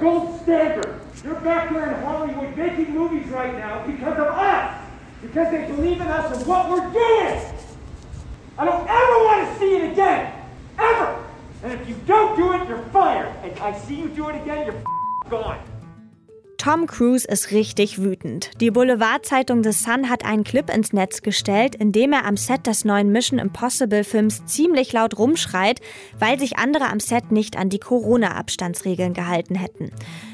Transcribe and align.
gold 0.00 0.40
standard. 0.40 0.98
You're 1.22 1.34
back 1.36 1.70
there 1.70 1.92
in 1.92 2.02
Hollywood 2.02 2.56
making 2.56 2.92
movies 2.94 3.28
right 3.28 3.54
now 3.56 3.86
because 3.86 4.18
of 4.18 4.26
us. 4.26 4.88
Because 5.20 5.52
they 5.52 5.66
believe 5.66 6.00
in 6.00 6.08
us 6.08 6.36
and 6.36 6.46
what 6.46 6.70
we're 6.70 6.90
doing. 6.90 7.40
I 8.56 8.64
don't 8.64 8.88
ever 8.88 9.24
want 9.24 9.48
to 9.48 9.58
see 9.58 9.76
it 9.76 9.92
again. 9.92 10.32
Ever. 10.78 11.24
And 11.62 11.72
if 11.72 11.86
you 11.86 11.94
don't 12.06 12.36
do 12.36 12.54
it, 12.54 12.66
you're 12.66 12.82
fired. 12.86 13.34
And 13.42 13.58
I 13.60 13.78
see 13.78 13.96
you 13.96 14.08
do 14.08 14.30
it 14.30 14.40
again, 14.40 14.66
you're 14.66 14.82
gone. 15.28 15.62
Tom 16.60 16.86
Cruise 16.86 17.26
ist 17.26 17.52
richtig 17.52 18.02
wütend. 18.02 18.50
Die 18.60 18.70
Boulevardzeitung 18.70 19.64
The 19.64 19.72
Sun 19.72 20.10
hat 20.10 20.26
einen 20.26 20.44
Clip 20.44 20.68
ins 20.68 20.92
Netz 20.92 21.22
gestellt, 21.22 21.74
in 21.74 21.90
dem 21.90 22.12
er 22.12 22.26
am 22.26 22.36
Set 22.36 22.66
des 22.66 22.84
neuen 22.84 23.10
Mission 23.10 23.38
Impossible 23.38 24.04
Films 24.04 24.44
ziemlich 24.44 24.92
laut 24.92 25.18
rumschreit, 25.18 25.80
weil 26.18 26.38
sich 26.38 26.58
andere 26.58 26.90
am 26.90 27.00
Set 27.00 27.32
nicht 27.32 27.56
an 27.56 27.70
die 27.70 27.78
Corona-Abstandsregeln 27.78 29.14
gehalten 29.14 29.54
hätten. 29.54 29.90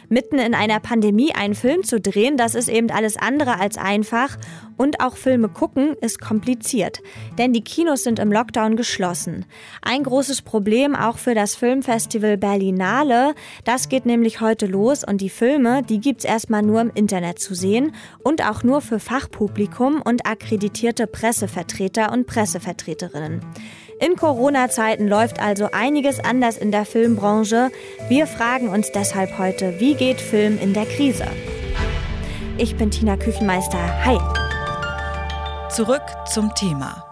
Mitten 0.09 0.41
in 0.41 0.57
einer 0.57 0.81
Pandemie 0.81 1.33
einen 1.33 1.55
Film 1.55 1.85
zu 1.85 2.01
drehen, 2.01 2.37
das 2.37 2.57
ist 2.57 2.69
eben 2.69 2.91
alles 2.91 3.17
andere 3.17 3.61
als 3.61 3.79
einfach. 3.79 4.37
Und 4.77 5.01
auch 5.01 5.17
Filme 5.17 5.49
gucken 5.49 5.95
ist 6.01 6.21
kompliziert, 6.21 7.01
denn 7.39 7.53
die 7.53 7.65
Kinos 7.65 8.03
sind 8.03 8.19
im 8.19 8.31
Lockdown 8.31 8.77
geschlossen. 8.77 9.47
Ein 9.83 10.03
großes 10.03 10.43
Problem 10.43 10.95
auch 10.95 11.19
für 11.19 11.35
das 11.35 11.57
Filmfestival 11.57 12.37
Berlinale. 12.37 13.35
Das 13.65 13.89
geht 13.89 14.07
nämlich 14.07 14.41
heute 14.41 14.67
los 14.67 15.03
und 15.05 15.21
die 15.21 15.31
Filme, 15.31 15.83
die 15.83 16.01
gibt's 16.01 16.25
erstmal 16.25 16.63
nur 16.63 16.81
im 16.81 16.91
Internet 16.95 17.39
zu 17.39 17.55
sehen 17.55 17.95
und 18.23 18.47
auch 18.47 18.63
nur 18.63 18.81
für 18.81 19.01
Fachpublikum 19.01 20.03
und 20.03 20.27
akkreditierte 20.27 21.07
Pressevertreter 21.07 22.13
und 22.13 22.27
Pressevertreterinnen. 22.27 23.41
In 23.99 24.17
Corona-Zeiten 24.17 25.09
läuft 25.09 25.41
also 25.41 25.71
einiges 25.73 26.21
anders 26.21 26.59
in 26.59 26.71
der 26.71 26.85
Filmbranche. 26.85 27.71
Wir 28.09 28.27
fragen 28.27 28.69
uns 28.69 28.93
deshalb 28.93 29.39
heute, 29.39 29.81
wie 29.81 29.95
geht 29.95 30.21
Film 30.21 30.59
in 30.61 30.75
der 30.75 30.85
Krise? 30.85 31.25
Ich 32.59 32.77
bin 32.77 32.91
Tina 32.91 33.17
Küchenmeister. 33.17 33.79
Hi. 34.05 34.46
Zurück 35.77 36.07
zum 36.25 36.55
Thema. 36.55 37.06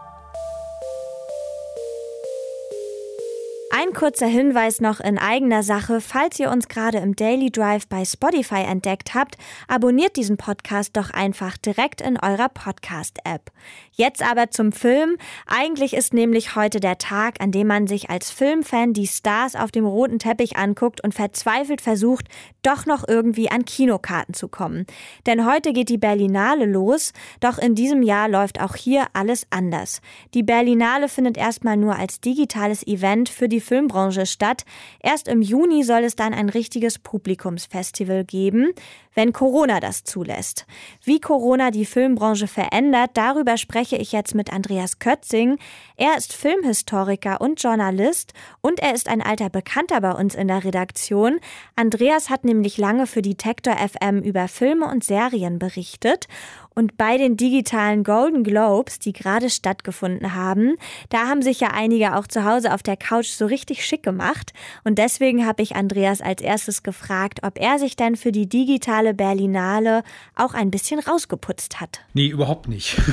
Kurzer 4.05 4.27
Hinweis 4.27 4.83
noch 4.83 5.01
in 5.01 5.17
eigener 5.17 5.63
Sache. 5.63 6.03
Falls 6.03 6.39
ihr 6.39 6.51
uns 6.51 6.69
gerade 6.69 6.99
im 6.99 7.17
Daily 7.17 7.51
Drive 7.51 7.87
bei 7.89 8.05
Spotify 8.05 8.63
entdeckt 8.69 9.15
habt, 9.15 9.39
abonniert 9.67 10.17
diesen 10.17 10.37
Podcast 10.37 10.95
doch 10.95 11.09
einfach 11.09 11.57
direkt 11.57 12.03
in 12.03 12.19
eurer 12.21 12.51
Podcast-App. 12.51 13.51
Jetzt 13.93 14.23
aber 14.23 14.51
zum 14.51 14.73
Film. 14.73 15.17
Eigentlich 15.47 15.95
ist 15.95 16.13
nämlich 16.13 16.55
heute 16.55 16.81
der 16.81 16.99
Tag, 16.99 17.41
an 17.41 17.51
dem 17.51 17.67
man 17.67 17.87
sich 17.87 18.11
als 18.11 18.31
Filmfan 18.31 18.93
die 18.93 19.07
Stars 19.07 19.57
auf 19.57 19.71
dem 19.71 19.87
roten 19.87 20.19
Teppich 20.19 20.59
anguckt 20.59 21.03
und 21.03 21.15
verzweifelt 21.15 21.81
versucht, 21.81 22.29
doch 22.63 22.85
noch 22.85 23.09
irgendwie 23.09 23.51
an 23.51 23.65
Kinokarten 23.65 24.35
zu 24.35 24.49
kommen. 24.49 24.85
Denn 25.25 25.47
heute 25.47 25.73
geht 25.73 25.89
die 25.89 25.97
Berlinale 25.97 26.67
los, 26.67 27.15
doch 27.41 27.57
in 27.57 27.75
diesem 27.75 28.03
Jahr 28.03 28.29
läuft 28.29 28.61
auch 28.61 28.77
hier 28.77 29.07
alles 29.15 29.47
anders. 29.49 30.03
Die 30.35 30.43
Berlinale 30.43 31.09
findet 31.09 31.39
erstmal 31.39 31.79
nur 31.79 31.97
als 31.97 32.21
digitales 32.21 32.87
Event 32.87 33.31
für 33.31 33.49
die 33.49 33.61
Filmbranche 33.61 33.94
statt. 34.27 34.65
Erst 35.01 35.29
im 35.29 35.43
Juni 35.43 35.85
soll 35.85 36.05
es 36.05 36.17
dann 36.17 36.35
ein 36.35 36.49
richtiges 36.49 36.99
Publikumsfestival 36.99 38.25
geben, 38.25 38.73
wenn 39.15 39.33
Corona 39.33 39.81
das 39.81 40.05
zulässt. 40.05 40.67
Wie 41.05 41.21
Corona 41.21 41.71
die 41.71 41.87
Filmbranche 41.87 42.49
verändert, 42.49 43.13
darüber 43.15 43.57
spreche 43.57 43.97
ich 43.97 44.13
jetzt 44.13 44.35
mit 44.35 44.53
Andreas 44.53 44.99
Kötzing. 44.99 45.59
Er 45.97 46.17
ist 46.17 46.33
Filmhistoriker 46.33 47.41
und 47.41 47.63
Journalist 47.63 48.33
und 48.61 48.81
er 48.81 48.95
ist 48.95 49.09
ein 49.09 49.23
alter 49.23 49.51
Bekannter 49.51 50.01
bei 50.01 50.13
uns 50.13 50.35
in 50.35 50.49
der 50.49 50.65
Redaktion. 50.65 51.39
Andreas 51.77 52.31
hat 52.31 52.45
nämlich 52.45 52.77
lange 52.79 53.07
für 53.07 53.23
die 53.23 53.37
Tektor 53.37 53.77
FM 53.77 54.21
über 54.21 54.49
Filme 54.49 54.87
und 54.87 55.05
Serien 55.05 55.59
berichtet 55.59 56.27
und 56.75 56.97
bei 56.97 57.17
den 57.19 57.37
digitalen 57.37 58.05
Golden 58.05 58.45
Globes, 58.45 58.99
die 58.99 59.13
gerade 59.13 59.51
stattgefunden 59.51 60.35
haben, 60.35 60.75
da 61.09 61.29
haben 61.29 61.43
sich 61.43 61.61
ja 61.61 61.69
einige 61.73 62.17
auch 62.17 62.27
zu 62.27 62.45
Hause 62.45 62.75
auf 62.75 62.83
der 62.83 62.97
Couch 62.97 63.29
so 63.29 63.47
richtig 63.47 63.85
schick 63.85 64.03
gemacht. 64.03 64.53
Und 64.83 64.99
deswegen 64.99 65.47
habe 65.47 65.63
ich 65.63 65.77
Andreas 65.77 66.21
als 66.21 66.43
erstes 66.43 66.83
gefragt, 66.83 67.41
ob 67.43 67.61
er 67.61 67.79
sich 67.79 67.97
denn 67.97 68.17
für 68.17 68.33
die 68.33 68.49
digitale 68.49 69.15
Berlinale 69.15 70.03
auch 70.35 70.55
ein 70.55 70.71
bisschen 70.71 71.01
rausgeputzt 71.01 71.81
hat. 71.81 72.01
Nee, 72.13 72.29
überhaupt 72.29 72.69
nicht. 72.69 72.97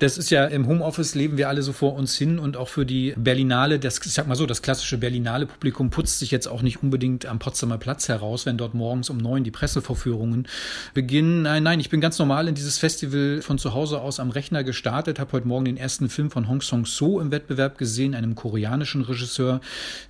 Das 0.00 0.18
ist 0.18 0.30
ja 0.30 0.46
im 0.46 0.66
Homeoffice 0.66 1.14
leben 1.14 1.36
wir 1.36 1.48
alle 1.48 1.62
so 1.62 1.72
vor 1.72 1.94
uns 1.94 2.16
hin 2.16 2.38
und 2.38 2.56
auch 2.56 2.68
für 2.68 2.84
die 2.84 3.14
Berlinale, 3.16 3.78
das, 3.78 4.00
ich 4.04 4.12
sag 4.12 4.26
mal 4.26 4.34
so, 4.34 4.46
das 4.46 4.62
klassische 4.62 4.98
Berlinale 4.98 5.46
Publikum 5.46 5.90
putzt 5.90 6.18
sich 6.18 6.30
jetzt 6.30 6.46
auch 6.46 6.62
nicht 6.62 6.82
unbedingt 6.82 7.26
am 7.26 7.38
Potsdamer 7.38 7.78
Platz 7.78 8.08
heraus, 8.08 8.46
wenn 8.46 8.58
dort 8.58 8.74
morgens 8.74 9.10
um 9.10 9.18
neun 9.18 9.44
die 9.44 9.50
Pressevorführungen 9.50 10.48
beginnen. 10.94 11.42
Nein, 11.42 11.62
nein, 11.62 11.80
ich 11.80 11.88
bin 11.88 12.00
ganz 12.00 12.18
normal 12.18 12.48
in 12.48 12.54
dieses 12.54 12.75
dieses 12.76 12.80
Festival 12.80 13.40
von 13.42 13.58
zu 13.58 13.72
Hause 13.72 14.00
aus 14.00 14.20
am 14.20 14.30
Rechner 14.30 14.62
gestartet, 14.62 15.18
habe 15.18 15.32
heute 15.32 15.48
Morgen 15.48 15.64
den 15.64 15.76
ersten 15.76 16.08
Film 16.08 16.30
von 16.30 16.48
Hong 16.48 16.60
Song-so 16.60 17.20
im 17.20 17.30
Wettbewerb 17.30 17.78
gesehen, 17.78 18.14
einem 18.14 18.34
koreanischen 18.34 19.02
Regisseur, 19.02 19.60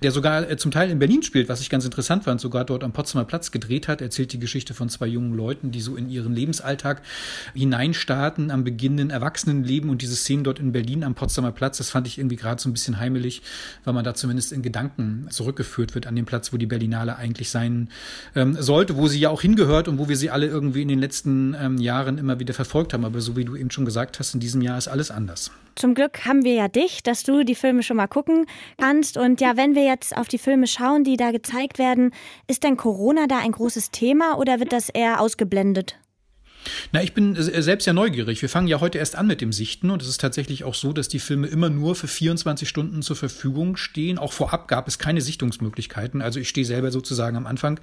der 0.03 0.11
sogar 0.11 0.49
äh, 0.49 0.57
zum 0.57 0.71
Teil 0.71 0.89
in 0.89 0.99
Berlin 0.99 1.23
spielt, 1.23 1.47
was 1.47 1.61
ich 1.61 1.69
ganz 1.69 1.85
interessant 1.85 2.25
fand, 2.25 2.41
sogar 2.41 2.65
dort 2.65 2.83
am 2.83 2.91
Potsdamer 2.91 3.25
Platz 3.25 3.51
gedreht 3.51 3.87
hat, 3.87 4.01
erzählt 4.01 4.33
die 4.33 4.39
Geschichte 4.39 4.73
von 4.73 4.89
zwei 4.89 5.07
jungen 5.07 5.33
Leuten, 5.33 5.71
die 5.71 5.79
so 5.79 5.95
in 5.95 6.09
ihren 6.09 6.33
Lebensalltag 6.33 7.01
hineinstarten, 7.53 8.51
am 8.51 8.63
beginnenden 8.63 9.11
Erwachsenenleben 9.11 9.89
und 9.89 10.01
diese 10.01 10.15
Szenen 10.15 10.43
dort 10.43 10.59
in 10.59 10.73
Berlin 10.73 11.03
am 11.03 11.15
Potsdamer 11.15 11.51
Platz, 11.51 11.77
das 11.77 11.89
fand 11.89 12.07
ich 12.07 12.17
irgendwie 12.17 12.35
gerade 12.35 12.61
so 12.61 12.69
ein 12.69 12.73
bisschen 12.73 12.99
heimelig, 12.99 13.43
weil 13.85 13.93
man 13.93 14.03
da 14.03 14.13
zumindest 14.13 14.51
in 14.51 14.61
Gedanken 14.61 15.27
zurückgeführt 15.29 15.95
wird 15.95 16.07
an 16.07 16.15
den 16.15 16.25
Platz, 16.25 16.51
wo 16.51 16.57
die 16.57 16.65
Berlinale 16.65 17.15
eigentlich 17.15 17.49
sein 17.49 17.89
ähm, 18.35 18.57
sollte, 18.59 18.97
wo 18.97 19.07
sie 19.07 19.19
ja 19.19 19.29
auch 19.29 19.41
hingehört 19.41 19.87
und 19.87 19.99
wo 19.99 20.09
wir 20.09 20.17
sie 20.17 20.29
alle 20.29 20.47
irgendwie 20.47 20.81
in 20.81 20.89
den 20.89 20.99
letzten 20.99 21.55
ähm, 21.59 21.77
Jahren 21.77 22.17
immer 22.17 22.39
wieder 22.39 22.56
verfolgt 22.57 22.93
haben. 22.93 23.05
Aber 23.05 23.21
so 23.21 23.37
wie 23.37 23.45
du 23.45 23.55
eben 23.55 23.71
schon 23.71 23.85
gesagt 23.85 24.19
hast, 24.19 24.33
in 24.33 24.41
diesem 24.41 24.61
Jahr 24.61 24.77
ist 24.77 24.89
alles 24.89 25.09
anders. 25.09 25.51
Zum 25.75 25.93
Glück 25.93 26.25
haben 26.25 26.43
wir 26.43 26.53
ja 26.53 26.67
dich, 26.67 27.03
dass 27.03 27.23
du 27.23 27.45
die 27.45 27.55
Filme 27.55 27.83
schon 27.83 27.97
mal 27.97 28.07
gucken 28.07 28.47
kannst. 28.77 29.15
Und 29.15 29.39
ja, 29.39 29.55
wenn 29.55 29.75
wir 29.75 29.85
jetzt 29.85 30.17
auf 30.17 30.27
die 30.27 30.39
Filme 30.39 30.67
schauen, 30.67 31.05
die 31.05 31.15
da 31.15 31.31
gezeigt 31.31 31.79
werden, 31.79 32.11
ist 32.47 32.63
denn 32.63 32.75
Corona 32.75 33.27
da 33.27 33.37
ein 33.37 33.53
großes 33.53 33.91
Thema 33.91 34.37
oder 34.37 34.59
wird 34.59 34.73
das 34.73 34.89
eher 34.89 35.21
ausgeblendet? 35.21 35.97
Na, 36.91 37.03
ich 37.03 37.13
bin 37.13 37.35
selbst 37.37 37.85
ja 37.85 37.93
neugierig. 37.93 38.41
Wir 38.41 38.49
fangen 38.49 38.67
ja 38.67 38.79
heute 38.79 38.97
erst 38.97 39.15
an 39.15 39.27
mit 39.27 39.41
dem 39.41 39.51
Sichten 39.51 39.89
und 39.89 40.01
es 40.01 40.07
ist 40.07 40.21
tatsächlich 40.21 40.63
auch 40.63 40.75
so, 40.75 40.93
dass 40.93 41.07
die 41.07 41.19
Filme 41.19 41.47
immer 41.47 41.69
nur 41.69 41.95
für 41.95 42.07
24 42.07 42.67
Stunden 42.67 43.01
zur 43.01 43.15
Verfügung 43.15 43.77
stehen. 43.77 44.17
Auch 44.17 44.33
vorab 44.33 44.67
gab 44.67 44.87
es 44.87 44.99
keine 44.99 45.21
Sichtungsmöglichkeiten. 45.21 46.21
Also 46.21 46.39
ich 46.39 46.49
stehe 46.49 46.65
selber 46.65 46.91
sozusagen 46.91 47.37
am 47.37 47.47
Anfang 47.47 47.79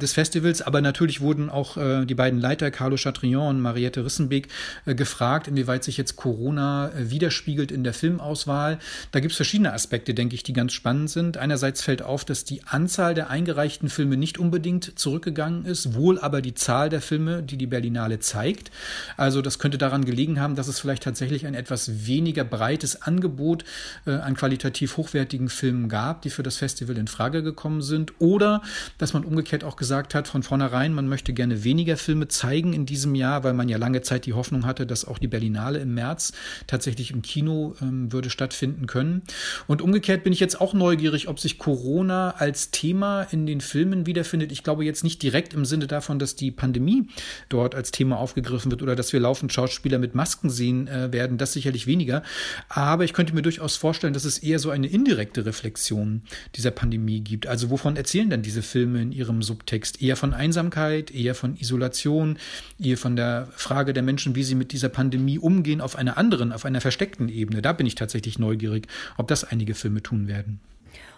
des 0.00 0.12
Festivals, 0.12 0.62
aber 0.62 0.80
natürlich 0.80 1.20
wurden 1.20 1.50
auch 1.50 1.76
äh, 1.76 2.04
die 2.04 2.14
beiden 2.14 2.40
Leiter, 2.40 2.70
Carlo 2.70 2.96
Chatrion 2.96 3.56
und 3.56 3.60
Mariette 3.60 4.04
Rissenbeek, 4.04 4.48
äh, 4.86 4.94
gefragt, 4.94 5.48
inwieweit 5.48 5.84
sich 5.84 5.96
jetzt 5.96 6.16
Corona 6.16 6.90
äh, 6.90 7.10
widerspiegelt 7.10 7.72
in 7.72 7.84
der 7.84 7.94
Filmauswahl. 7.94 8.78
Da 9.12 9.20
gibt 9.20 9.32
es 9.32 9.36
verschiedene 9.36 9.72
Aspekte, 9.72 10.14
denke 10.14 10.34
ich, 10.34 10.42
die 10.42 10.52
ganz 10.52 10.72
spannend 10.72 11.10
sind. 11.10 11.36
Einerseits 11.36 11.82
fällt 11.82 12.02
auf, 12.02 12.24
dass 12.24 12.44
die 12.44 12.62
Anzahl 12.64 13.14
der 13.14 13.30
eingereichten 13.30 13.88
Filme 13.88 14.16
nicht 14.16 14.38
unbedingt 14.38 14.98
zurückgegangen 14.98 15.64
ist, 15.64 15.94
wohl 15.94 16.18
aber 16.18 16.42
die 16.42 16.54
Zahl 16.54 16.88
der 16.88 17.00
Filme, 17.00 17.42
die 17.42 17.56
die 17.56 17.66
Berlinale 17.66 18.19
zeigt. 18.20 18.70
Also 19.16 19.42
das 19.42 19.58
könnte 19.58 19.78
daran 19.78 20.04
gelegen 20.04 20.40
haben, 20.40 20.54
dass 20.54 20.68
es 20.68 20.78
vielleicht 20.78 21.02
tatsächlich 21.02 21.46
ein 21.46 21.54
etwas 21.54 22.06
weniger 22.06 22.44
breites 22.44 23.02
Angebot 23.02 23.64
äh, 24.06 24.12
an 24.12 24.34
qualitativ 24.34 24.96
hochwertigen 24.96 25.48
Filmen 25.48 25.88
gab, 25.88 26.22
die 26.22 26.30
für 26.30 26.42
das 26.42 26.56
Festival 26.56 26.96
in 26.96 27.08
Frage 27.08 27.42
gekommen 27.42 27.82
sind. 27.82 28.12
Oder 28.20 28.62
dass 28.98 29.12
man 29.12 29.24
umgekehrt 29.24 29.64
auch 29.64 29.76
gesagt 29.76 30.14
hat, 30.14 30.28
von 30.28 30.42
vornherein, 30.42 30.92
man 30.92 31.08
möchte 31.08 31.32
gerne 31.32 31.64
weniger 31.64 31.96
Filme 31.96 32.28
zeigen 32.28 32.72
in 32.72 32.86
diesem 32.86 33.14
Jahr, 33.14 33.44
weil 33.44 33.54
man 33.54 33.68
ja 33.68 33.78
lange 33.78 34.02
Zeit 34.02 34.26
die 34.26 34.32
Hoffnung 34.32 34.66
hatte, 34.66 34.86
dass 34.86 35.04
auch 35.04 35.18
die 35.18 35.28
Berlinale 35.28 35.78
im 35.78 35.94
März 35.94 36.32
tatsächlich 36.66 37.10
im 37.10 37.22
Kino 37.22 37.74
ähm, 37.80 38.12
würde 38.12 38.30
stattfinden 38.30 38.86
können. 38.86 39.22
Und 39.66 39.82
umgekehrt 39.82 40.24
bin 40.24 40.32
ich 40.32 40.40
jetzt 40.40 40.60
auch 40.60 40.74
neugierig, 40.74 41.28
ob 41.28 41.40
sich 41.40 41.58
Corona 41.58 42.30
als 42.32 42.70
Thema 42.70 43.22
in 43.30 43.46
den 43.46 43.60
Filmen 43.60 44.06
wiederfindet. 44.06 44.52
Ich 44.52 44.62
glaube 44.62 44.84
jetzt 44.84 45.04
nicht 45.04 45.22
direkt 45.22 45.54
im 45.54 45.64
Sinne 45.64 45.86
davon, 45.86 46.18
dass 46.18 46.36
die 46.36 46.50
Pandemie 46.50 47.08
dort 47.48 47.74
als 47.74 47.90
Thema 47.90 47.99
Thema 48.00 48.18
aufgegriffen 48.18 48.70
wird 48.70 48.82
oder 48.82 48.96
dass 48.96 49.12
wir 49.12 49.20
laufend 49.20 49.52
Schauspieler 49.52 49.98
mit 49.98 50.14
Masken 50.14 50.48
sehen 50.48 50.88
äh, 50.88 51.12
werden, 51.12 51.36
das 51.36 51.52
sicherlich 51.52 51.86
weniger. 51.86 52.22
Aber 52.70 53.04
ich 53.04 53.12
könnte 53.12 53.34
mir 53.34 53.42
durchaus 53.42 53.76
vorstellen, 53.76 54.14
dass 54.14 54.24
es 54.24 54.38
eher 54.38 54.58
so 54.58 54.70
eine 54.70 54.86
indirekte 54.86 55.44
Reflexion 55.44 56.22
dieser 56.54 56.70
Pandemie 56.70 57.20
gibt. 57.20 57.46
Also 57.46 57.68
wovon 57.68 57.96
erzählen 57.96 58.30
denn 58.30 58.40
diese 58.40 58.62
Filme 58.62 59.02
in 59.02 59.12
ihrem 59.12 59.42
Subtext? 59.42 60.00
Eher 60.00 60.16
von 60.16 60.32
Einsamkeit, 60.32 61.10
eher 61.10 61.34
von 61.34 61.56
Isolation, 61.56 62.38
eher 62.82 62.96
von 62.96 63.16
der 63.16 63.48
Frage 63.54 63.92
der 63.92 64.02
Menschen, 64.02 64.34
wie 64.34 64.44
sie 64.44 64.54
mit 64.54 64.72
dieser 64.72 64.88
Pandemie 64.88 65.38
umgehen, 65.38 65.82
auf 65.82 65.94
einer 65.94 66.16
anderen, 66.16 66.52
auf 66.52 66.64
einer 66.64 66.80
versteckten 66.80 67.28
Ebene. 67.28 67.60
Da 67.60 67.74
bin 67.74 67.86
ich 67.86 67.96
tatsächlich 67.96 68.38
neugierig, 68.38 68.86
ob 69.18 69.28
das 69.28 69.44
einige 69.44 69.74
Filme 69.74 70.02
tun 70.02 70.26
werden. 70.26 70.60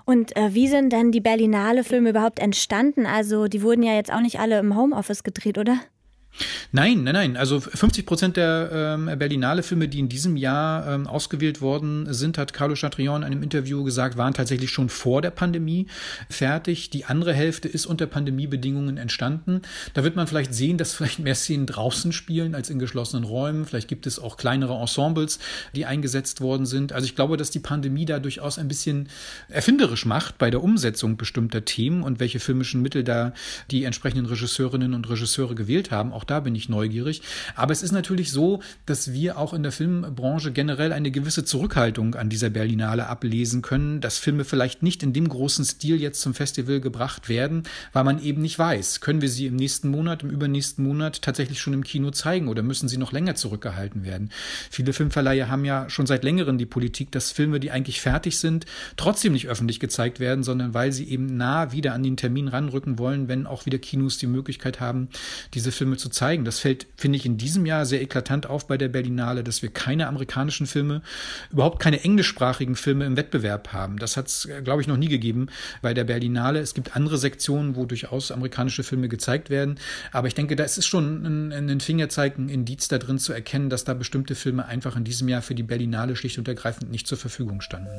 Und 0.05 0.37
äh, 0.37 0.52
wie 0.52 0.67
sind 0.67 0.93
denn 0.93 1.12
die 1.12 1.20
Berlinale 1.20 1.84
Filme 1.84 2.11
überhaupt 2.11 2.40
entstanden? 2.40 3.06
Also 3.06 3.46
die 3.46 3.62
wurden 3.62 3.84
ja 3.84 3.94
jetzt 3.94 4.12
auch 4.12 4.20
nicht 4.20 4.40
alle 4.40 4.58
im 4.58 4.76
Homeoffice 4.76 5.23
gedreht, 5.23 5.58
oder? 5.58 5.79
Nein, 6.73 7.05
nein, 7.05 7.14
nein. 7.14 7.37
Also 7.37 7.61
50 7.61 8.06
Prozent 8.06 8.37
der 8.37 8.70
ähm, 8.73 9.19
Berlinale-Filme, 9.19 9.88
die 9.88 9.99
in 9.99 10.08
diesem 10.08 10.37
Jahr 10.37 10.87
ähm, 10.88 11.06
ausgewählt 11.06 11.61
worden 11.61 12.12
sind, 12.12 12.38
hat 12.38 12.55
Carlo 12.55 12.75
Chatrion 12.75 13.23
in 13.23 13.26
einem 13.26 13.43
Interview 13.43 13.84
gesagt, 13.84 14.17
waren 14.17 14.32
tatsächlich 14.32 14.70
schon 14.70 14.88
vor 14.88 15.20
der 15.20 15.31
Pandemie 15.31 15.87
fertig. 16.31 16.88
Die 16.88 17.05
andere 17.05 17.34
Hälfte 17.34 17.69
ist 17.69 17.84
unter 17.84 18.06
Pandemiebedingungen 18.06 18.96
entstanden. 18.96 19.61
Da 19.93 20.02
wird 20.02 20.17
man 20.17 20.26
vielleicht 20.26 20.55
sehen, 20.55 20.79
dass 20.79 20.94
vielleicht 20.94 21.19
mehr 21.19 21.34
Szenen 21.34 21.67
draußen 21.67 22.12
spielen 22.12 22.55
als 22.55 22.70
in 22.70 22.79
geschlossenen 22.79 23.25
Räumen. 23.25 23.67
Vielleicht 23.67 23.88
gibt 23.88 24.06
es 24.06 24.19
auch 24.19 24.38
kleinere 24.38 24.75
Ensembles, 24.81 25.38
die 25.76 25.84
eingesetzt 25.84 26.40
worden 26.40 26.64
sind. 26.64 26.93
Also 26.93 27.05
ich 27.05 27.14
glaube, 27.14 27.37
dass 27.37 27.50
die 27.50 27.61
Pandemie 27.61 28.06
da 28.06 28.19
durchaus 28.19 28.58
ein 28.58 28.69
bisschen 28.69 29.08
erfinderisch 29.49 30.06
macht 30.06 30.38
bei 30.38 30.50
der 30.50 30.62
Umsetzung 30.62 31.19
bestimmter 31.19 31.67
Themen 31.67 32.02
und 32.02 32.19
welche 32.19 32.40
filmischen 32.40 32.81
Mittel 32.81 33.05
da 33.05 33.34
die 33.70 33.84
entsprechenden 33.84 34.26
Regisseurinnen 34.26 34.94
und 34.94 35.11
Regisseure 35.11 35.55
gewählt 35.55 35.90
haben. 35.90 36.12
Auch 36.12 36.22
da 36.25 36.41
bin 36.41 36.55
ich 36.55 36.69
neugierig. 36.69 37.23
Aber 37.55 37.73
es 37.73 37.83
ist 37.83 37.93
natürlich 37.93 38.31
so, 38.31 38.61
dass 38.87 39.13
wir 39.13 39.39
auch 39.39 39.53
in 39.53 39.63
der 39.63 39.73
Filmbranche 39.73 40.53
generell 40.53 40.93
eine 40.93 41.11
gewisse 41.11 41.45
Zurückhaltung 41.45 42.15
an 42.15 42.29
dieser 42.29 42.51
Berlinale 42.51 43.07
ablesen 43.07 43.63
können, 43.63 44.01
dass 44.01 44.19
Filme 44.19 44.45
vielleicht 44.45 44.83
nicht 44.83 45.03
in 45.03 45.13
dem 45.13 45.29
großen 45.29 45.65
Stil 45.65 46.01
jetzt 46.01 46.21
zum 46.21 46.35
Festival 46.35 46.81
gebracht 46.81 47.29
werden, 47.29 47.65
weil 47.93 48.05
man 48.05 48.23
eben 48.23 48.43
nicht 48.43 48.59
weiß, 48.59 49.01
können 49.01 49.21
wir 49.21 49.29
sie 49.29 49.47
im 49.47 49.57
nächsten 49.57 49.89
Monat, 49.89 50.23
im 50.23 50.31
übernächsten 50.31 50.85
Monat 50.85 51.23
tatsächlich 51.23 51.61
schon 51.61 51.73
im 51.73 51.85
Kino 51.85 52.11
zeigen 52.11 52.49
oder 52.49 52.63
müssen 52.63 52.89
sie 52.89 52.97
noch 52.97 53.13
länger 53.13 53.35
zurückgehalten 53.35 54.05
werden. 54.05 54.31
Viele 54.71 54.93
Filmverleiher 54.93 55.49
haben 55.49 55.65
ja 55.65 55.89
schon 55.89 56.07
seit 56.07 56.25
längerem 56.25 56.59
die 56.59 56.67
Politik, 56.67 57.11
dass 57.13 57.31
Filme, 57.31 57.61
die 57.61 57.71
eigentlich 57.71 58.01
fertig 58.01 58.39
sind, 58.39 58.67
trotzdem 58.97 59.33
nicht 59.33 59.49
öffentlich 59.49 59.81
gezeigt 59.81 60.21
werden, 60.21 60.45
sondern 60.45 60.75
weil 60.75 60.93
sie 60.93 61.09
eben 61.09 61.37
nah 61.37 61.73
wieder 61.73 61.95
an 61.95 62.03
den 62.03 62.17
Termin 62.17 62.49
ranrücken 62.49 62.99
wollen, 62.99 63.29
wenn 63.29 63.47
auch 63.47 63.67
wieder 63.67 63.79
Kinos 63.79 64.19
die 64.19 64.27
Möglichkeit 64.27 64.81
haben, 64.81 65.09
diese 65.55 65.73
Filme 65.73 65.97
zu 65.97 66.09
zeigen. 66.12 66.44
Das 66.44 66.61
fällt, 66.61 66.87
finde 66.97 67.17
ich, 67.17 67.26
in 67.26 67.37
diesem 67.37 67.67
Jahr 67.67 67.87
sehr 67.87 68.03
eklatant 68.03 68.47
auf 68.47 68.67
bei 68.67 68.76
der 68.76 68.88
Berlinale, 68.88 69.43
dass 69.43 69.62
wir 69.62 69.70
keine 69.70 70.06
amerikanischen 70.06 70.67
Filme, 70.67 71.03
überhaupt 71.50 71.81
keine 71.81 72.03
englischsprachigen 72.05 72.76
Filme 72.76 73.05
im 73.05 73.17
Wettbewerb 73.17 73.73
haben. 73.73 73.99
Das 73.99 74.17
hat 74.17 74.29
es, 74.29 74.49
glaube 74.64 74.82
ich, 74.82 74.88
noch 74.88 74.97
nie 74.97 75.09
gegeben 75.09 75.49
bei 75.81 75.94
der 75.94 76.05
Berlinale. 76.05 76.61
Es 76.61 76.75
gibt 76.75 76.97
andere 76.97 77.19
Sektionen, 77.19 77.76
wo 77.76 77.87
durchaus 77.87 78.31
amerikanische 78.31 78.82
Filme 78.82 79.09
gezeigt 79.09 79.50
werden. 79.50 79.79
Aber 80.12 80.29
ich 80.29 80.35
denke, 80.35 80.56
da 80.56 80.64
ist 80.64 80.87
schon 80.87 81.25
ein, 81.53 81.70
ein 81.70 81.81
Fingerzeig, 81.81 82.38
ein 82.38 82.49
Indiz 82.49 82.88
da 82.88 82.99
drin 82.99 83.19
zu 83.19 83.32
erkennen, 83.32 83.70
dass 83.70 83.85
da 83.85 83.94
bestimmte 83.94 84.35
Filme 84.35 84.67
einfach 84.67 84.97
in 84.97 85.05
diesem 85.05 85.29
Jahr 85.29 85.43
für 85.43 85.55
die 85.55 85.62
Berlinale 85.62 86.17
schlicht 86.17 86.38
und 86.38 86.49
ergreifend 86.49 86.91
nicht 86.91 87.06
zur 87.06 87.19
Verfügung 87.19 87.61
standen. 87.61 87.91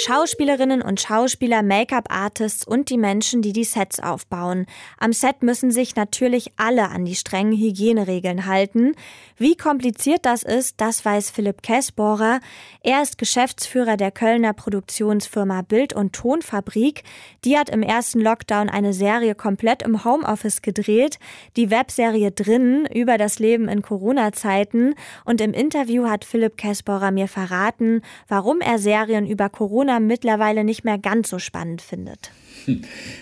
Schauspielerinnen 0.00 0.80
und 0.80 1.00
Schauspieler, 1.00 1.64
Make-up-Artists 1.64 2.64
und 2.64 2.88
die 2.88 2.96
Menschen, 2.96 3.42
die 3.42 3.52
die 3.52 3.64
Sets 3.64 3.98
aufbauen. 3.98 4.66
Am 4.96 5.12
Set 5.12 5.42
müssen 5.42 5.72
sich 5.72 5.96
natürlich 5.96 6.52
alle 6.56 6.90
an 6.90 7.04
die 7.04 7.16
strengen 7.16 7.58
Hygieneregeln 7.58 8.46
halten. 8.46 8.92
Wie 9.38 9.56
kompliziert 9.56 10.24
das 10.24 10.44
ist, 10.44 10.80
das 10.80 11.04
weiß 11.04 11.30
Philipp 11.32 11.62
Kessbohrer. 11.62 12.38
Er 12.84 13.02
ist 13.02 13.18
Geschäftsführer 13.18 13.96
der 13.96 14.12
Kölner 14.12 14.52
Produktionsfirma 14.52 15.62
Bild- 15.62 15.94
und 15.94 16.12
Tonfabrik. 16.12 17.02
Die 17.44 17.58
hat 17.58 17.68
im 17.68 17.82
ersten 17.82 18.20
Lockdown 18.20 18.68
eine 18.68 18.92
Serie 18.92 19.34
komplett 19.34 19.82
im 19.82 20.04
Homeoffice 20.04 20.62
gedreht. 20.62 21.18
Die 21.56 21.72
Webserie 21.72 22.30
Drinnen 22.30 22.86
über 22.86 23.18
das 23.18 23.40
Leben 23.40 23.66
in 23.66 23.82
Corona-Zeiten. 23.82 24.94
Und 25.24 25.40
im 25.40 25.52
Interview 25.52 26.06
hat 26.08 26.24
Philipp 26.24 26.56
Kessbohrer 26.56 27.10
mir 27.10 27.26
verraten, 27.26 28.02
warum 28.28 28.60
er 28.60 28.78
Serien 28.78 29.26
über 29.26 29.48
Corona 29.48 29.87
Corona 29.88 30.00
mittlerweile 30.00 30.64
nicht 30.64 30.84
mehr 30.84 30.98
ganz 30.98 31.30
so 31.30 31.38
spannend 31.38 31.82
findet. 31.82 32.30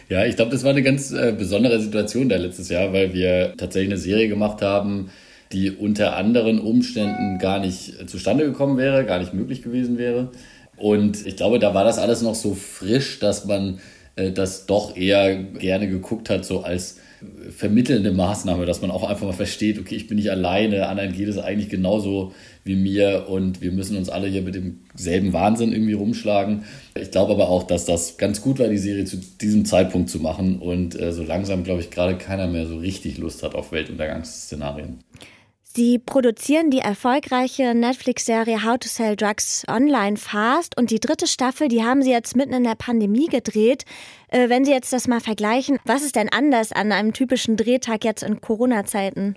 Ja, 0.08 0.24
ich 0.24 0.34
glaube, 0.36 0.50
das 0.50 0.64
war 0.64 0.70
eine 0.70 0.82
ganz 0.82 1.12
äh, 1.12 1.32
besondere 1.36 1.80
Situation 1.80 2.28
da 2.28 2.36
letztes 2.36 2.68
Jahr, 2.68 2.92
weil 2.92 3.12
wir 3.12 3.54
tatsächlich 3.56 3.90
eine 3.92 4.00
Serie 4.00 4.28
gemacht 4.28 4.60
haben, 4.60 5.10
die 5.52 5.70
unter 5.70 6.16
anderen 6.16 6.58
Umständen 6.58 7.38
gar 7.38 7.60
nicht 7.60 8.08
zustande 8.08 8.44
gekommen 8.44 8.76
wäre, 8.76 9.04
gar 9.04 9.20
nicht 9.20 9.34
möglich 9.34 9.62
gewesen 9.62 9.98
wäre. 9.98 10.32
Und 10.76 11.26
ich 11.26 11.36
glaube, 11.36 11.60
da 11.60 11.74
war 11.74 11.84
das 11.84 11.98
alles 11.98 12.22
noch 12.22 12.34
so 12.34 12.54
frisch, 12.54 13.20
dass 13.20 13.44
man 13.44 13.78
äh, 14.16 14.32
das 14.32 14.66
doch 14.66 14.96
eher 14.96 15.36
gerne 15.36 15.88
geguckt 15.88 16.28
hat, 16.28 16.44
so 16.44 16.62
als 16.62 16.98
vermittelnde 17.50 18.12
Maßnahme, 18.12 18.66
dass 18.66 18.82
man 18.82 18.90
auch 18.90 19.08
einfach 19.08 19.26
mal 19.26 19.32
versteht, 19.32 19.78
okay, 19.78 19.94
ich 19.94 20.06
bin 20.06 20.16
nicht 20.16 20.30
alleine, 20.30 20.88
anderen 20.88 21.12
geht 21.12 21.28
es 21.28 21.38
eigentlich 21.38 21.68
genauso 21.68 22.34
wie 22.64 22.76
mir 22.76 23.26
und 23.28 23.62
wir 23.62 23.72
müssen 23.72 23.96
uns 23.96 24.08
alle 24.08 24.26
hier 24.28 24.42
mit 24.42 24.54
demselben 24.54 25.32
Wahnsinn 25.32 25.72
irgendwie 25.72 25.94
rumschlagen. 25.94 26.64
Ich 26.94 27.10
glaube 27.10 27.32
aber 27.32 27.48
auch, 27.48 27.62
dass 27.62 27.84
das 27.84 28.18
ganz 28.18 28.42
gut 28.42 28.58
war, 28.58 28.68
die 28.68 28.78
Serie 28.78 29.04
zu 29.04 29.16
diesem 29.40 29.64
Zeitpunkt 29.64 30.10
zu 30.10 30.20
machen 30.20 30.58
und 30.58 30.98
äh, 31.00 31.12
so 31.12 31.22
langsam, 31.22 31.64
glaube 31.64 31.80
ich, 31.80 31.90
gerade 31.90 32.16
keiner 32.18 32.46
mehr 32.46 32.66
so 32.66 32.76
richtig 32.78 33.18
Lust 33.18 33.42
hat 33.42 33.54
auf 33.54 33.72
Weltuntergangsszenarien. 33.72 34.98
Sie 35.76 35.98
produzieren 35.98 36.70
die 36.70 36.78
erfolgreiche 36.78 37.74
Netflix-Serie 37.74 38.64
How 38.64 38.78
to 38.78 38.88
Sell 38.88 39.14
Drugs 39.14 39.62
Online 39.68 40.16
Fast 40.16 40.74
und 40.78 40.90
die 40.90 41.00
dritte 41.00 41.26
Staffel, 41.26 41.68
die 41.68 41.84
haben 41.84 42.00
Sie 42.00 42.10
jetzt 42.10 42.34
mitten 42.34 42.54
in 42.54 42.64
der 42.64 42.76
Pandemie 42.76 43.26
gedreht. 43.26 43.84
Äh, 44.28 44.48
wenn 44.48 44.64
Sie 44.64 44.70
jetzt 44.70 44.94
das 44.94 45.06
mal 45.06 45.20
vergleichen, 45.20 45.78
was 45.84 46.02
ist 46.02 46.16
denn 46.16 46.30
anders 46.30 46.72
an 46.72 46.92
einem 46.92 47.12
typischen 47.12 47.58
Drehtag 47.58 48.06
jetzt 48.06 48.22
in 48.22 48.40
Corona-Zeiten? 48.40 49.36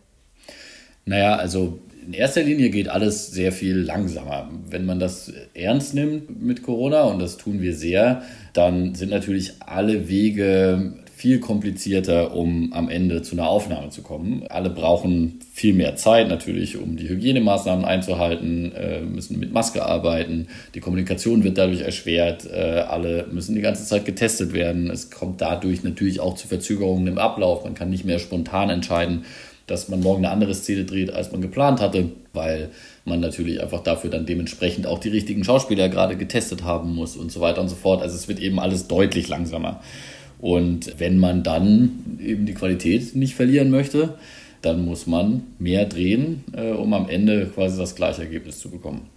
Naja, 1.04 1.36
also 1.36 1.80
in 2.08 2.14
erster 2.14 2.44
Linie 2.44 2.70
geht 2.70 2.88
alles 2.88 3.28
sehr 3.28 3.52
viel 3.52 3.76
langsamer. 3.76 4.50
Wenn 4.70 4.86
man 4.86 4.98
das 4.98 5.34
ernst 5.54 5.94
nimmt 5.94 6.42
mit 6.42 6.64
Corona, 6.64 7.04
und 7.04 7.20
das 7.20 7.36
tun 7.36 7.60
wir 7.60 7.76
sehr, 7.76 8.22
dann 8.54 8.96
sind 8.96 9.10
natürlich 9.10 9.56
alle 9.60 10.08
Wege 10.08 11.04
viel 11.20 11.42
komplizierter, 11.42 12.34
um 12.34 12.72
am 12.72 12.88
Ende 12.88 13.22
zu 13.22 13.36
einer 13.36 13.50
Aufnahme 13.50 13.90
zu 13.90 14.04
kommen. 14.04 14.46
Alle 14.48 14.70
brauchen 14.70 15.42
viel 15.52 15.74
mehr 15.74 15.98
Zeit 15.98 16.30
natürlich, 16.30 16.78
um 16.78 16.96
die 16.96 17.10
Hygienemaßnahmen 17.10 17.84
einzuhalten, 17.84 18.72
äh, 18.74 19.02
müssen 19.02 19.38
mit 19.38 19.52
Maske 19.52 19.86
arbeiten, 19.86 20.48
die 20.76 20.80
Kommunikation 20.80 21.44
wird 21.44 21.58
dadurch 21.58 21.82
erschwert, 21.82 22.50
äh, 22.50 22.86
alle 22.88 23.28
müssen 23.34 23.54
die 23.54 23.60
ganze 23.60 23.84
Zeit 23.84 24.06
getestet 24.06 24.54
werden. 24.54 24.90
Es 24.90 25.12
kommt 25.12 25.42
dadurch 25.42 25.84
natürlich 25.84 26.22
auch 26.22 26.36
zu 26.36 26.48
Verzögerungen 26.48 27.08
im 27.08 27.18
Ablauf. 27.18 27.66
Man 27.66 27.74
kann 27.74 27.90
nicht 27.90 28.06
mehr 28.06 28.20
spontan 28.20 28.70
entscheiden, 28.70 29.26
dass 29.68 29.90
man 29.90 30.00
morgen 30.00 30.24
eine 30.24 30.34
andere 30.34 30.56
Szene 30.56 30.86
dreht, 30.86 31.12
als 31.12 31.34
man 31.34 31.42
geplant 31.42 31.82
hatte, 31.82 32.12
weil 32.32 32.70
man 33.04 33.20
natürlich 33.20 33.62
einfach 33.62 33.84
dafür 33.84 34.10
dann 34.10 34.26
dementsprechend 34.26 34.88
auch 34.88 35.00
die 35.00 35.10
richtigen 35.10 35.44
Schauspieler 35.44 35.90
gerade 35.90 36.16
getestet 36.16 36.64
haben 36.64 36.96
muss 36.96 37.18
und 37.18 37.30
so 37.30 37.42
weiter 37.42 37.60
und 37.60 37.68
so 37.68 37.76
fort. 37.76 38.02
Also 38.02 38.16
es 38.16 38.30
wird 38.30 38.40
eben 38.40 38.58
alles 38.58 38.88
deutlich 38.88 39.28
langsamer. 39.28 39.82
Und 40.40 41.00
wenn 41.00 41.20
man 41.20 41.44
dann 41.44 42.18
eben 42.24 42.46
die 42.46 42.54
Qualität 42.54 43.16
nicht 43.16 43.36
verlieren 43.36 43.70
möchte, 43.70 44.18
dann 44.62 44.84
muss 44.84 45.08
man 45.08 45.44
mehr 45.60 45.86
drehen, 45.86 46.44
äh, 46.54 46.72
um 46.72 46.94
am 46.94 47.10
Ende 47.10 47.48
quasi 47.54 47.78
das 47.78 47.96
gleiche 47.96 48.24
Ergebnis 48.24 48.60
zu 48.60 48.70
bekommen. 48.70 49.08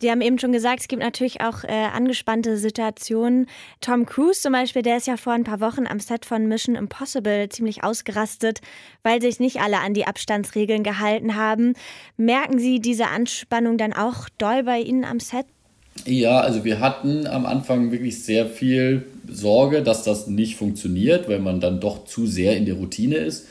Sie 0.00 0.12
haben 0.12 0.20
eben 0.20 0.38
schon 0.38 0.52
gesagt, 0.52 0.80
es 0.80 0.88
gibt 0.88 1.02
natürlich 1.02 1.40
auch 1.40 1.64
äh, 1.64 1.72
angespannte 1.72 2.56
Situationen. 2.56 3.46
Tom 3.80 4.06
Cruise 4.06 4.40
zum 4.40 4.52
Beispiel, 4.52 4.82
der 4.82 4.98
ist 4.98 5.08
ja 5.08 5.16
vor 5.16 5.32
ein 5.32 5.42
paar 5.42 5.60
Wochen 5.60 5.88
am 5.88 5.98
Set 5.98 6.24
von 6.24 6.46
Mission 6.46 6.76
Impossible 6.76 7.48
ziemlich 7.48 7.82
ausgerastet, 7.82 8.60
weil 9.02 9.20
sich 9.20 9.40
nicht 9.40 9.60
alle 9.60 9.80
an 9.80 9.94
die 9.94 10.06
Abstandsregeln 10.06 10.84
gehalten 10.84 11.34
haben. 11.34 11.74
Merken 12.16 12.60
Sie 12.60 12.78
diese 12.78 13.08
Anspannung 13.08 13.76
dann 13.76 13.92
auch 13.92 14.28
doll 14.38 14.62
bei 14.62 14.78
Ihnen 14.78 15.04
am 15.04 15.18
Set? 15.18 15.46
Ja, 16.06 16.40
also 16.40 16.64
wir 16.64 16.80
hatten 16.80 17.26
am 17.26 17.46
Anfang 17.46 17.90
wirklich 17.92 18.22
sehr 18.24 18.46
viel 18.46 19.06
Sorge, 19.28 19.82
dass 19.82 20.04
das 20.04 20.26
nicht 20.26 20.56
funktioniert, 20.56 21.28
weil 21.28 21.38
man 21.38 21.60
dann 21.60 21.80
doch 21.80 22.04
zu 22.04 22.26
sehr 22.26 22.56
in 22.56 22.66
der 22.66 22.74
Routine 22.74 23.16
ist. 23.16 23.46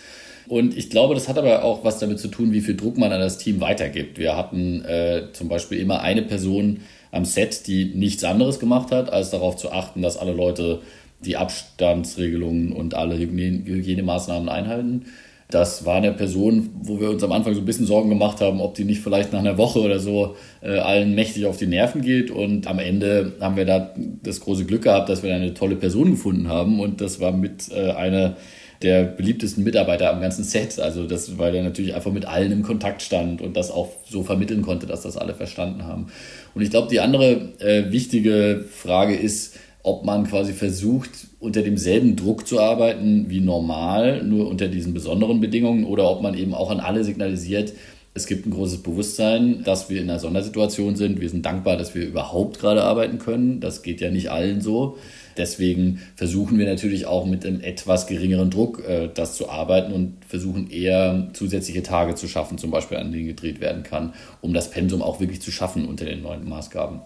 Und 0.48 0.77
ich 0.77 0.89
glaube, 0.89 1.13
das 1.13 1.27
hat 1.27 1.38
aber 1.38 1.63
auch 1.63 1.84
was 1.84 2.00
damit 2.00 2.20
zu 2.20 2.30
tun, 2.30 2.54
wie 2.54 2.62
viel 2.62 2.75
Druck 2.75 2.98
man 2.98 3.12
an 3.12 3.20
das 3.20 3.38
Team 3.38 3.60
weitergibt. 3.60 4.18
Wir 4.18 4.38
hatten 4.38 4.84
äh, 4.86 5.24
zum 5.34 5.50
Beispiel 5.50 5.80
immer 5.80 6.01
eine 6.01 6.22
Person 6.22 6.82
am 7.12 7.25
Set, 7.25 7.68
die 7.68 7.86
nichts 7.86 8.24
anderes 8.24 8.60
gemacht 8.60 8.92
hat, 8.92 9.12
als 9.12 9.30
darauf 9.30 9.58
zu 9.58 9.72
achten, 9.72 10.01
dass 10.01 10.18
alle 10.18 10.34
Leute 10.34 10.82
die 11.20 11.36
Abstandsregelungen 11.36 12.72
und 12.72 12.94
alle 12.94 13.18
Hygienemaßnahmen 13.18 14.50
einhalten. 14.50 15.06
Das 15.50 15.86
war 15.86 15.96
eine 15.96 16.12
Person, 16.12 16.72
wo 16.82 17.00
wir 17.00 17.10
uns 17.10 17.24
am 17.24 17.32
Anfang 17.32 17.54
so 17.54 17.62
ein 17.62 17.66
bisschen 17.66 17.86
Sorgen 17.86 18.10
gemacht 18.10 18.42
haben, 18.42 18.60
ob 18.60 18.75
die 18.75 18.84
nicht 18.84 19.01
vielleicht 19.01 19.32
nach 19.32 19.39
einer 19.39 19.58
Woche 19.58 19.80
oder 19.80 20.00
so 20.00 20.36
äh, 20.62 20.80
allen 20.80 21.16
mächtig 21.16 21.46
auf 21.46 21.56
die 21.56 21.68
Nerven 21.68 22.01
geht. 22.01 22.32
Und 22.32 22.68
am 22.68 22.80
Ende 22.80 23.34
haben 23.39 23.56
wir 23.56 23.63
da 23.63 23.94
das 24.24 24.42
große 24.42 24.66
Glück 24.66 24.82
gehabt, 24.82 25.08
dass 25.08 25.24
wir 25.24 25.34
eine 25.34 25.54
tolle 25.54 25.77
Person 25.77 26.12
gefunden 26.12 26.50
haben. 26.50 26.82
Und 26.82 27.00
das 27.00 27.22
war 27.22 27.32
mit 27.32 27.72
äh, 27.72 27.92
einer 27.92 28.36
der 28.82 29.04
beliebtesten 29.06 29.63
Mitarbeiter 29.63 30.12
am 30.12 30.20
ganzen 30.22 30.44
Set. 30.44 30.80
Also 30.80 31.08
das, 31.08 31.38
weil 31.38 31.56
er 31.56 31.63
natürlich 31.63 31.96
einfach 31.96 32.12
mit 32.12 32.25
allen 32.25 32.51
im 32.51 32.63
Kontakt 32.63 33.01
stand 33.01 33.42
und 33.42 33.56
das 33.56 33.72
auch 33.72 33.89
so 34.06 34.24
vermitteln 34.24 34.62
konnte, 34.62 34.86
dass 34.86 35.01
das 35.04 35.16
alle 35.16 35.34
verstanden 35.34 35.86
haben. 35.86 36.08
Und 36.54 36.62
ich 36.62 36.70
glaube, 36.70 36.89
die 36.89 37.00
andere 37.00 37.54
äh, 37.60 37.92
wichtige 37.92 38.66
Frage 38.70 39.16
ist, 39.16 39.58
ob 39.88 40.03
man 40.03 40.27
quasi 40.27 40.51
versucht, 40.51 41.12
unter 41.39 41.62
demselben 41.62 42.17
Druck 42.17 42.46
zu 42.46 42.60
arbeiten 42.60 43.29
wie 43.29 43.39
normal, 43.39 44.22
nur 44.22 44.50
unter 44.50 44.67
diesen 44.67 44.94
besonderen 44.94 45.39
Bedingungen, 45.39 45.86
oder 45.86 46.12
ob 46.12 46.22
man 46.22 46.38
eben 46.38 46.53
auch 46.53 46.70
an 46.70 46.82
alle 46.82 47.06
signalisiert, 47.06 47.72
es 48.13 48.25
gibt 48.25 48.46
ein 48.46 48.51
großes 48.51 48.82
Bewusstsein, 48.84 49.63
dass 49.63 49.89
wir 49.89 50.01
in 50.01 50.10
einer 50.10 50.20
Sondersituation 50.20 50.96
sind. 50.96 51.22
Wir 51.22 51.29
sind 51.29 51.46
dankbar, 51.46 51.77
dass 51.77 51.94
wir 51.94 52.06
überhaupt 52.06 52.60
gerade 52.60 52.84
arbeiten 52.84 53.20
können. 53.20 53.60
Das 53.60 53.84
geht 53.84 54.01
ja 54.01 54.10
nicht 54.10 54.29
allen 54.32 54.60
so. 54.60 54.98
deswegen 55.38 56.01
versuchen 56.15 56.58
wir 56.58 56.65
natürlich 56.65 57.06
auch 57.06 57.25
mit 57.27 57.46
einem 57.46 57.62
etwas 57.62 58.08
geringeren 58.08 58.50
Druck 58.50 58.84
äh, 58.84 59.08
das 59.13 59.36
zu 59.36 59.50
arbeiten 59.50 59.94
und 59.94 60.25
versuchen 60.27 60.70
eher 60.72 61.29
zusätzliche 61.34 61.84
Tage 61.84 62.15
zu 62.15 62.27
schaffen, 62.27 62.58
zum 62.58 62.72
Beispiel 62.72 62.98
an 62.98 63.12
denen 63.12 63.27
gedreht 63.27 63.62
werden 63.62 63.84
kann, 63.84 64.15
um 64.41 64.51
das 64.51 64.72
Pensum 64.72 65.03
auch 65.03 65.20
wirklich 65.20 65.41
zu 65.41 65.51
schaffen 65.51 65.86
unter 65.86 66.06
den 66.06 66.24
neuen 66.24 66.50
Maßgaben. 66.50 67.01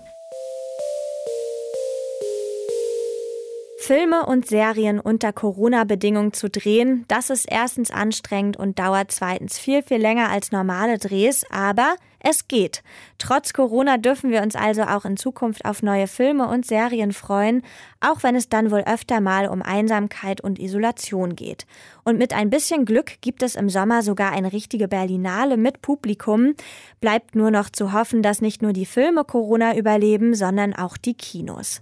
Filme 3.82 4.28
und 4.28 4.46
Serien 4.46 5.00
unter 5.00 5.34
Corona-Bedingungen 5.34 6.34
zu 6.34 6.52
drehen, 6.52 7.04
das 7.08 7.32
ist 7.32 7.46
erstens 7.50 7.90
anstrengend 7.90 8.56
und 8.56 8.78
dauert 8.78 9.12
zweitens 9.12 9.58
viel, 9.58 9.82
viel 9.82 9.98
länger 9.98 10.30
als 10.30 10.52
normale 10.52 11.00
Drehs, 11.00 11.44
aber 11.50 11.96
es 12.20 12.48
geht. 12.48 12.84
Trotz 13.18 13.54
Corona 13.54 13.98
dürfen 13.98 14.30
wir 14.30 14.44
uns 14.44 14.56
also 14.56 14.84
auch 14.84 15.04
in 15.04 15.18
Zukunft 15.18 15.66
auf 15.66 15.82
neue 15.82 16.06
Filme 16.06 16.48
und 16.48 16.64
Serien 16.64 17.12
freuen, 17.12 17.64
auch 18.02 18.22
wenn 18.22 18.36
es 18.36 18.50
dann 18.50 18.70
wohl 18.70 18.82
öfter 18.82 19.20
mal 19.20 19.48
um 19.48 19.64
Einsamkeit 19.64 20.42
und 20.42 20.60
Isolation 20.60 21.36
geht. 21.36 21.66
Und 22.04 22.20
mit 22.20 22.34
ein 22.34 22.52
bisschen 22.52 22.86
Glück 22.86 23.20
gibt 23.22 23.42
es 23.42 23.56
im 23.56 23.68
Sommer 23.68 24.04
sogar 24.04 24.32
eine 24.32 24.54
richtige 24.54 24.88
Berlinale 24.90 25.58
mit 25.58 25.82
Publikum. 25.82 26.54
Bleibt 27.00 27.34
nur 27.34 27.50
noch 27.50 27.72
zu 27.72 27.94
hoffen, 27.94 28.22
dass 28.22 28.42
nicht 28.42 28.62
nur 28.62 28.74
die 28.74 28.86
Filme 28.86 29.24
Corona 29.24 29.76
überleben, 29.76 30.36
sondern 30.36 30.76
auch 30.76 30.98
die 30.98 31.16
Kinos. 31.16 31.82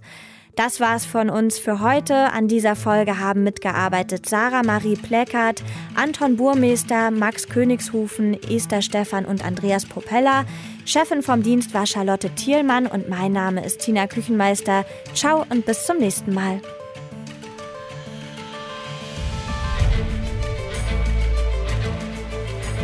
Das 0.56 0.80
war's 0.80 1.06
von 1.06 1.30
uns 1.30 1.58
für 1.58 1.80
heute. 1.80 2.32
An 2.32 2.48
dieser 2.48 2.76
Folge 2.76 3.18
haben 3.18 3.44
mitgearbeitet 3.44 4.28
Sarah 4.28 4.62
Marie 4.62 4.96
Pleckert, 4.96 5.62
Anton 5.94 6.36
Burmeister, 6.36 7.10
Max 7.10 7.48
Königshufen, 7.48 8.34
Esther 8.42 8.82
Stephan 8.82 9.24
und 9.24 9.44
Andreas 9.44 9.86
Propeller. 9.86 10.44
Chefin 10.84 11.22
vom 11.22 11.42
Dienst 11.42 11.72
war 11.72 11.86
Charlotte 11.86 12.30
Thielmann 12.30 12.86
und 12.86 13.08
mein 13.08 13.32
Name 13.32 13.64
ist 13.64 13.80
Tina 13.80 14.06
Küchenmeister. 14.06 14.84
Ciao 15.14 15.44
und 15.48 15.64
bis 15.64 15.86
zum 15.86 15.98
nächsten 15.98 16.34
Mal. 16.34 16.60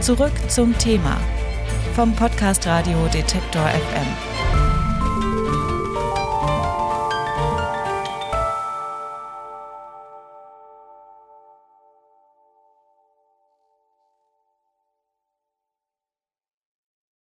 Zurück 0.01 0.33
zum 0.49 0.77
Thema 0.79 1.21
vom 1.97 2.15
Podcast 2.15 2.67
Radio 2.67 3.09
Detektor 3.13 3.67
FM. 3.67 4.36